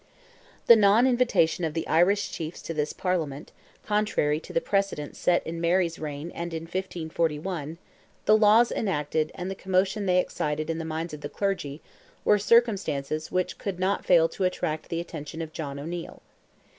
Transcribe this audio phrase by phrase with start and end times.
[0.65, 3.51] The non invitation of the Irish chiefs to this Parliament,
[3.85, 7.77] contrary to the precedent set in Mary's reign and in 1541,
[8.25, 11.81] the laws enacted, and the commotion they excited in the minds of the clergy,
[12.25, 16.23] were circumstances which could not fail to attract the attention of John O'Neil.